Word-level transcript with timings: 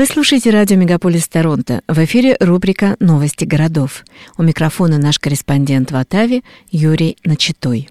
Вы 0.00 0.06
слушаете 0.06 0.48
радио 0.48 0.78
«Мегаполис 0.78 1.28
Торонто». 1.28 1.82
В 1.86 1.98
эфире 2.06 2.34
рубрика 2.40 2.96
«Новости 3.00 3.44
городов». 3.44 4.06
У 4.38 4.42
микрофона 4.42 4.96
наш 4.96 5.18
корреспондент 5.18 5.92
в 5.92 5.96
Оттаве 5.96 6.40
Юрий 6.70 7.18
Начитой. 7.22 7.90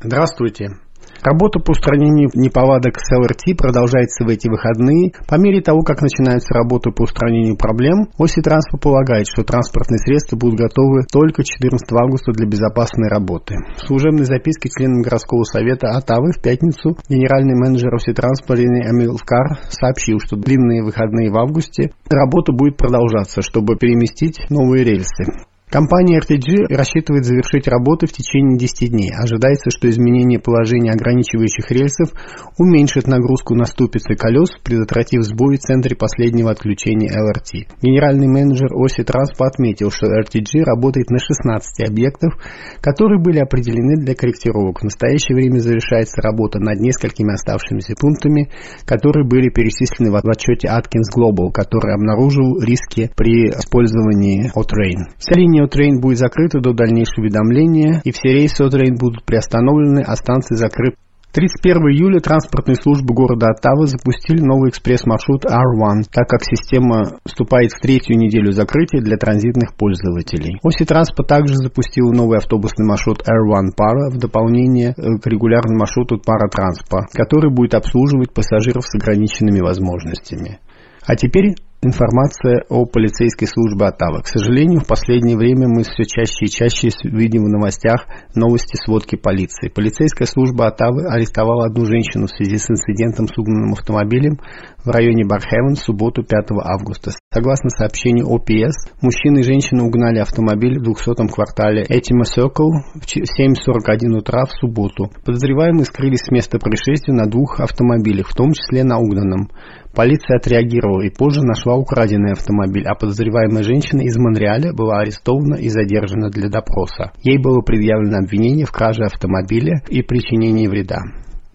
Здравствуйте. 0.00 0.78
Работа 1.22 1.58
по 1.58 1.72
устранению 1.72 2.30
неполадок 2.34 2.98
с 3.00 3.10
ЛРТ 3.10 3.56
продолжается 3.56 4.24
в 4.24 4.28
эти 4.28 4.48
выходные. 4.48 5.12
По 5.26 5.36
мере 5.36 5.60
того, 5.60 5.82
как 5.82 6.00
начинаются 6.00 6.54
работы 6.54 6.90
по 6.90 7.02
устранению 7.02 7.56
проблем, 7.56 8.08
Оси 8.18 8.40
Транспорт 8.40 8.82
полагает, 8.82 9.26
что 9.26 9.42
транспортные 9.42 9.98
средства 9.98 10.36
будут 10.36 10.58
готовы 10.58 11.02
только 11.10 11.42
14 11.42 11.86
августа 11.92 12.32
для 12.32 12.46
безопасной 12.46 13.08
работы. 13.08 13.56
В 13.76 13.86
служебной 13.86 14.24
записке 14.24 14.68
членам 14.68 15.02
городского 15.02 15.42
совета 15.44 15.90
Оттавы 15.90 16.32
в 16.32 16.40
пятницу 16.40 16.96
генеральный 17.08 17.54
менеджер 17.54 17.94
Оси 17.94 18.12
Транспорт 18.12 18.60
Амилкар 18.60 19.58
сообщил, 19.70 20.18
что 20.20 20.36
длинные 20.36 20.82
выходные 20.82 21.30
в 21.30 21.36
августе 21.36 21.92
работа 22.08 22.52
будет 22.52 22.76
продолжаться, 22.76 23.42
чтобы 23.42 23.76
переместить 23.76 24.46
новые 24.50 24.84
рельсы. 24.84 25.24
Компания 25.70 26.18
RTG 26.18 26.74
рассчитывает 26.74 27.26
завершить 27.26 27.68
работы 27.68 28.06
в 28.06 28.12
течение 28.12 28.56
10 28.56 28.90
дней. 28.90 29.12
Ожидается, 29.12 29.68
что 29.68 29.90
изменение 29.90 30.40
положения 30.40 30.92
ограничивающих 30.92 31.70
рельсов 31.70 32.08
уменьшит 32.56 33.06
нагрузку 33.06 33.54
на 33.54 33.66
ступицы 33.66 34.14
колес, 34.14 34.48
предотвратив 34.64 35.22
сбой 35.24 35.56
в 35.56 35.60
центре 35.60 35.94
последнего 35.94 36.50
отключения 36.50 37.12
LRT. 37.12 37.68
Генеральный 37.82 38.28
менеджер 38.28 38.72
Оси 38.72 39.04
Транспа 39.04 39.46
отметил, 39.46 39.90
что 39.90 40.06
RTG 40.06 40.64
работает 40.64 41.10
на 41.10 41.18
16 41.18 41.86
объектов, 41.86 42.32
которые 42.80 43.20
были 43.20 43.38
определены 43.38 44.00
для 44.02 44.14
корректировок. 44.14 44.80
В 44.80 44.84
настоящее 44.84 45.36
время 45.36 45.58
завершается 45.58 46.22
работа 46.22 46.60
над 46.60 46.80
несколькими 46.80 47.34
оставшимися 47.34 47.92
пунктами, 48.00 48.48
которые 48.86 49.28
были 49.28 49.50
перечислены 49.50 50.10
в 50.10 50.16
отчете 50.16 50.68
Atkins 50.68 51.12
Global, 51.12 51.52
который 51.52 51.92
обнаружил 51.92 52.58
риски 52.58 53.10
при 53.14 53.50
использовании 53.50 54.50
O-Train. 54.56 55.12
Вся 55.18 55.34
линия 55.36 55.57
O-Train 55.58 56.00
будет 56.00 56.18
закрыта 56.18 56.60
до 56.60 56.72
дальнейшего 56.72 57.22
уведомления, 57.24 58.00
и 58.04 58.12
все 58.12 58.28
рейсы 58.28 58.68
O-Train 58.68 58.94
будут 58.94 59.24
приостановлены, 59.24 60.04
а 60.06 60.14
станции 60.14 60.54
закрыты. 60.54 60.96
31 61.32 61.82
июля 61.92 62.20
транспортные 62.20 62.76
службы 62.76 63.12
города 63.12 63.48
Оттавы 63.48 63.86
запустили 63.86 64.40
новый 64.40 64.70
экспресс-маршрут 64.70 65.44
R1, 65.44 66.04
так 66.10 66.26
как 66.26 66.40
система 66.42 67.18
вступает 67.26 67.72
в 67.72 67.80
третью 67.80 68.16
неделю 68.16 68.50
закрытия 68.52 69.02
для 69.02 69.18
транзитных 69.18 69.74
пользователей. 69.74 70.58
Оси 70.62 70.86
Транспорт 70.86 71.28
также 71.28 71.54
запустил 71.56 72.12
новый 72.12 72.38
автобусный 72.38 72.86
маршрут 72.86 73.22
R1 73.28 73.74
Пара 73.76 74.10
в 74.10 74.16
дополнение 74.16 74.94
э, 74.96 75.18
к 75.20 75.26
регулярному 75.26 75.80
маршруту 75.80 76.18
Пара 76.18 76.48
Транспа, 76.48 77.06
который 77.12 77.52
будет 77.52 77.74
обслуживать 77.74 78.32
пассажиров 78.32 78.84
с 78.86 78.94
ограниченными 78.94 79.60
возможностями. 79.60 80.60
А 81.04 81.14
теперь 81.14 81.56
информация 81.82 82.64
о 82.68 82.84
полицейской 82.86 83.46
службе 83.46 83.86
Оттавы. 83.86 84.22
К 84.22 84.26
сожалению, 84.26 84.80
в 84.80 84.86
последнее 84.86 85.36
время 85.36 85.68
мы 85.68 85.82
все 85.82 86.04
чаще 86.04 86.46
и 86.46 86.48
чаще 86.48 86.88
видим 87.04 87.44
в 87.44 87.48
новостях 87.48 88.06
новости 88.34 88.76
сводки 88.76 89.16
полиции. 89.16 89.68
Полицейская 89.68 90.26
служба 90.26 90.66
Оттавы 90.66 91.06
арестовала 91.08 91.66
одну 91.66 91.84
женщину 91.84 92.26
в 92.26 92.30
связи 92.30 92.58
с 92.58 92.70
инцидентом 92.70 93.28
с 93.28 93.38
угнанным 93.38 93.72
автомобилем 93.72 94.38
в 94.84 94.90
районе 94.90 95.24
Бархевен 95.24 95.74
в 95.74 95.78
субботу 95.78 96.22
5 96.22 96.50
августа. 96.64 97.12
Согласно 97.32 97.70
сообщению 97.70 98.26
ОПС, 98.26 98.90
мужчина 99.02 99.38
и 99.38 99.42
женщина 99.42 99.84
угнали 99.84 100.18
автомобиль 100.18 100.78
в 100.80 100.88
200-м 100.88 101.28
квартале 101.28 101.84
Этима 101.88 102.24
Circle 102.24 102.82
в 102.94 103.04
7.41 103.04 104.18
утра 104.18 104.46
в 104.46 104.52
субботу. 104.52 105.10
Подозреваемые 105.24 105.84
скрылись 105.84 106.22
с 106.22 106.30
места 106.30 106.58
происшествия 106.58 107.14
на 107.14 107.26
двух 107.26 107.60
автомобилях, 107.60 108.28
в 108.28 108.34
том 108.34 108.52
числе 108.52 108.82
на 108.82 108.98
угнанном. 108.98 109.50
Полиция 109.94 110.36
отреагировала 110.36 111.02
и 111.02 111.10
позже 111.10 111.42
нашла 111.42 111.74
украденный 111.76 112.32
автомобиль, 112.32 112.86
а 112.86 112.94
подозреваемая 112.94 113.62
женщина 113.62 114.02
из 114.02 114.16
Монреаля 114.16 114.72
была 114.72 115.00
арестована 115.00 115.56
и 115.56 115.68
задержана 115.68 116.30
для 116.30 116.48
допроса. 116.48 117.12
Ей 117.22 117.38
было 117.38 117.60
предъявлено 117.60 118.18
обвинение 118.18 118.66
в 118.66 118.72
краже 118.72 119.04
автомобиля 119.04 119.82
и 119.88 120.02
причинении 120.02 120.68
вреда. 120.68 120.98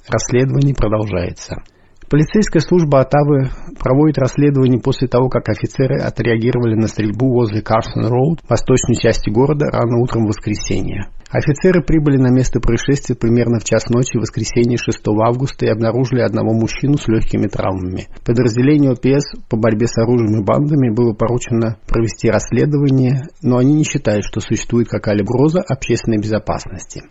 Расследование 0.08 0.76
продолжается. 0.76 1.64
Полицейская 2.10 2.62
служба 2.62 3.02
Оттавы 3.02 3.50
проводит 3.80 4.18
расследование 4.18 4.80
после 4.80 5.08
того, 5.08 5.30
как 5.30 5.50
офицеры 5.50 6.00
отреагировали 6.00 6.76
на 6.76 6.88
стрельбу 6.88 7.32
возле 7.32 7.62
Карсон-Роуд, 7.62 8.40
восточной 8.48 8.96
части 8.96 9.30
города, 9.30 9.66
рано 9.72 10.00
утром 10.00 10.26
в 10.26 10.30
воскресенье. 10.30 11.08
Офицеры 11.30 11.84
прибыли 11.84 12.18
на 12.18 12.30
место 12.30 12.60
происшествия 12.60 13.16
примерно 13.16 13.60
в 13.60 13.64
час 13.64 13.90
ночи 13.90 14.18
в 14.18 14.22
воскресенье 14.22 14.78
6 14.78 15.02
августа 15.26 15.66
и 15.66 15.70
обнаружили 15.70 16.22
одного 16.22 16.54
мужчину 16.54 16.98
с 16.98 17.08
легкими 17.08 17.48
травмами. 17.48 18.08
Подразделению 18.24 18.92
ОПС 18.92 19.34
по 19.50 19.58
борьбе 19.58 19.88
с 19.88 19.98
оружием 19.98 20.40
и 20.40 20.44
бандами 20.44 20.94
было 20.94 21.14
поручено 21.14 21.78
провести 21.88 22.30
расследование, 22.30 23.24
но 23.42 23.58
они 23.58 23.74
не 23.74 23.84
считают, 23.84 24.26
что 24.26 24.42
существует 24.42 24.90
какая-либо 24.90 25.32
угроза 25.34 25.62
общественной 25.62 26.20
безопасности. 26.20 27.02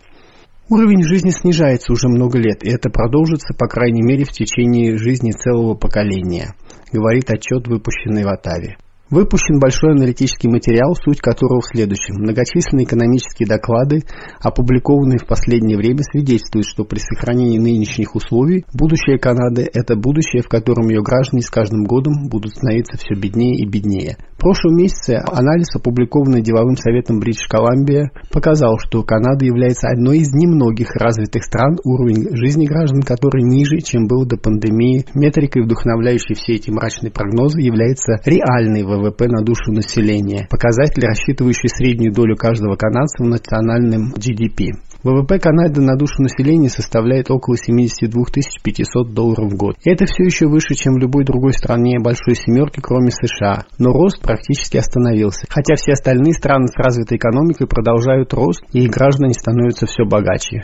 Уровень 0.69 1.03
жизни 1.03 1.29
снижается 1.29 1.91
уже 1.91 2.07
много 2.07 2.37
лет, 2.37 2.63
и 2.63 2.69
это 2.69 2.89
продолжится, 2.89 3.53
по 3.53 3.67
крайней 3.67 4.01
мере, 4.01 4.23
в 4.23 4.31
течение 4.31 4.97
жизни 4.97 5.31
целого 5.31 5.75
поколения, 5.75 6.55
говорит 6.91 7.29
отчет, 7.29 7.67
выпущенный 7.67 8.23
в 8.23 8.29
Атаве. 8.29 8.77
Выпущен 9.13 9.59
большой 9.59 9.91
аналитический 9.91 10.49
материал, 10.49 10.95
суть 10.95 11.21
которого 11.21 11.61
в 11.61 11.67
следующем. 11.67 12.15
Многочисленные 12.15 12.85
экономические 12.85 13.47
доклады, 13.47 14.01
опубликованные 14.41 15.19
в 15.19 15.27
последнее 15.27 15.77
время, 15.77 16.01
свидетельствуют, 16.01 16.65
что 16.65 16.83
при 16.83 16.97
сохранении 16.97 17.59
нынешних 17.59 18.15
условий 18.15 18.65
будущее 18.73 19.19
Канады– 19.19 19.69
это 19.73 19.95
будущее, 19.95 20.41
в 20.41 20.49
котором 20.49 20.89
ее 20.89 21.03
граждане 21.03 21.43
с 21.43 21.51
каждым 21.51 21.83
годом 21.83 22.27
будут 22.27 22.53
становиться 22.55 22.97
все 22.97 23.13
беднее 23.13 23.53
и 23.53 23.69
беднее. 23.69 24.17
В 24.33 24.39
прошлом 24.43 24.77
месяце 24.77 25.21
анализ, 25.23 25.67
опубликованный 25.75 26.41
деловым 26.41 26.75
советом 26.75 27.19
Бритиш 27.19 27.47
Колумбия, 27.47 28.09
показал, 28.31 28.79
что 28.79 29.03
Канада 29.03 29.45
является 29.45 29.89
одной 29.89 30.17
из 30.17 30.33
немногих 30.33 30.89
развитых 30.95 31.43
стран, 31.45 31.77
уровень 31.85 32.35
жизни 32.35 32.65
граждан 32.65 33.03
которой 33.03 33.43
ниже, 33.43 33.77
чем 33.77 34.07
был 34.07 34.25
до 34.25 34.37
пандемии. 34.37 35.05
Метрикой, 35.13 35.63
вдохновляющей 35.63 36.33
все 36.33 36.55
эти 36.55 36.71
мрачные 36.71 37.11
прогнозы, 37.11 37.61
является 37.61 38.15
реальный 38.25 38.81
ВВП 38.83 39.02
ВВП 39.03 39.27
на 39.27 39.43
душу 39.43 39.71
населения, 39.71 40.47
показатель, 40.49 41.05
рассчитывающий 41.05 41.69
среднюю 41.69 42.13
долю 42.13 42.35
каждого 42.35 42.75
канадца 42.75 43.23
в 43.23 43.27
национальном 43.27 44.13
GDP. 44.13 44.71
ВВП 45.03 45.37
Канады 45.37 45.81
на 45.81 45.97
душу 45.97 46.21
населения 46.21 46.69
составляет 46.69 47.29
около 47.29 47.57
72 47.57 48.23
500 48.63 49.13
долларов 49.13 49.51
в 49.51 49.57
год. 49.57 49.75
Это 49.83 50.05
все 50.05 50.23
еще 50.23 50.47
выше, 50.47 50.75
чем 50.75 50.93
в 50.93 50.97
любой 50.97 51.25
другой 51.25 51.51
стране 51.51 51.99
большой 51.99 52.35
семерки, 52.35 52.79
кроме 52.79 53.11
США. 53.11 53.65
Но 53.79 53.91
рост 53.91 54.21
практически 54.21 54.77
остановился. 54.77 55.45
Хотя 55.49 55.75
все 55.75 55.91
остальные 55.91 56.33
страны 56.33 56.67
с 56.67 56.77
развитой 56.77 57.17
экономикой 57.17 57.67
продолжают 57.67 58.33
рост, 58.33 58.63
и 58.71 58.85
их 58.85 58.91
граждане 58.91 59.33
становятся 59.33 59.87
все 59.87 60.05
богаче. 60.05 60.63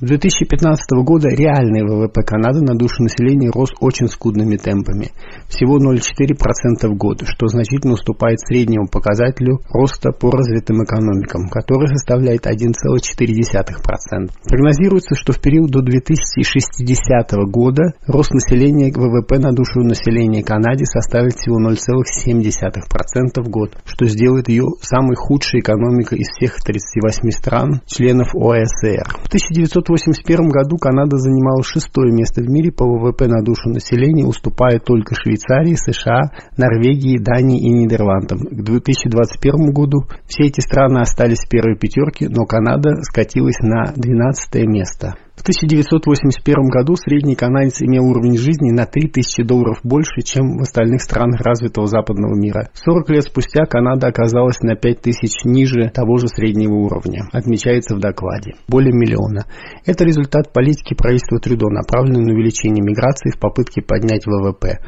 С 0.00 0.02
2015 0.02 0.80
года 1.04 1.28
реальный 1.28 1.84
ВВП 1.84 2.22
Канады 2.22 2.62
на 2.62 2.74
душу 2.74 3.02
населения 3.02 3.50
рос 3.52 3.68
очень 3.80 4.08
скудными 4.08 4.56
темпами, 4.56 5.12
всего 5.46 5.76
0,4% 5.76 6.88
в 6.88 6.96
год, 6.96 7.20
что 7.26 7.48
значительно 7.48 7.92
уступает 7.92 8.40
среднему 8.40 8.88
показателю 8.88 9.60
роста 9.68 10.12
по 10.12 10.30
развитым 10.30 10.82
экономикам, 10.84 11.50
который 11.50 11.88
составляет 11.88 12.46
1,4%. 12.46 14.30
Прогнозируется, 14.48 15.14
что 15.14 15.34
в 15.34 15.40
период 15.42 15.70
до 15.70 15.82
2060 15.82 17.32
года 17.52 17.92
рост 18.06 18.32
населения 18.32 18.90
ВВП 18.90 19.38
на 19.38 19.52
душу 19.52 19.80
населения 19.80 20.42
Канады 20.42 20.86
составит 20.86 21.34
всего 21.34 21.60
0,7% 21.60 23.42
в 23.42 23.48
год, 23.50 23.76
что 23.84 24.06
сделает 24.06 24.48
ее 24.48 24.64
самой 24.80 25.16
худшей 25.16 25.60
экономикой 25.60 26.20
из 26.20 26.28
всех 26.28 26.56
38 26.64 27.30
стран, 27.32 27.82
членов 27.84 28.34
ОСР. 28.34 29.04
В 29.24 29.28
1900 29.28 29.89
1981 29.90 30.50
году 30.50 30.76
Канада 30.76 31.16
занимала 31.16 31.62
шестое 31.64 32.12
место 32.12 32.42
в 32.42 32.48
мире 32.48 32.70
по 32.70 32.84
ВВП 32.86 33.26
на 33.26 33.42
душу 33.42 33.70
населения, 33.70 34.24
уступая 34.24 34.78
только 34.78 35.14
Швейцарии, 35.14 35.74
США, 35.74 36.30
Норвегии, 36.56 37.18
Дании 37.18 37.60
и 37.60 37.70
Нидерландам. 37.70 38.38
К 38.38 38.62
2021 38.62 39.72
году 39.72 40.04
все 40.26 40.44
эти 40.44 40.60
страны 40.60 41.00
остались 41.00 41.44
в 41.44 41.48
первой 41.48 41.76
пятерке, 41.76 42.28
но 42.28 42.46
Канада 42.46 43.02
скатилась 43.02 43.58
на 43.60 43.92
12 43.96 44.66
место. 44.66 45.16
В 45.40 45.42
1981 45.42 46.68
году 46.68 46.96
средний 46.96 47.34
канадец 47.34 47.80
имел 47.80 48.04
уровень 48.04 48.36
жизни 48.36 48.72
на 48.72 48.84
3000 48.84 49.42
долларов 49.42 49.78
больше, 49.82 50.20
чем 50.20 50.58
в 50.58 50.60
остальных 50.60 51.00
странах 51.00 51.40
развитого 51.40 51.86
западного 51.86 52.38
мира. 52.38 52.68
40 52.74 53.08
лет 53.08 53.24
спустя 53.24 53.64
Канада 53.64 54.08
оказалась 54.08 54.60
на 54.60 54.76
5000 54.76 55.46
ниже 55.46 55.88
того 55.88 56.18
же 56.18 56.28
среднего 56.28 56.74
уровня, 56.74 57.26
отмечается 57.32 57.96
в 57.96 58.00
докладе. 58.00 58.56
Более 58.68 58.92
миллиона. 58.92 59.46
Это 59.86 60.04
результат 60.04 60.52
политики 60.52 60.92
правительства 60.92 61.38
Трюдо, 61.38 61.70
направленной 61.70 62.22
на 62.22 62.34
увеличение 62.34 62.84
миграции 62.84 63.30
в 63.30 63.40
попытке 63.40 63.80
поднять 63.80 64.26
ВВП. 64.26 64.80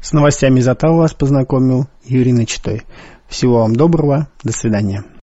С 0.00 0.12
новостями 0.12 0.64
Оттава 0.64 0.98
вас 0.98 1.14
познакомил 1.14 1.88
Юрий 2.04 2.32
Начитой. 2.32 2.82
Всего 3.26 3.62
вам 3.62 3.74
доброго. 3.74 4.28
До 4.44 4.52
свидания. 4.52 5.02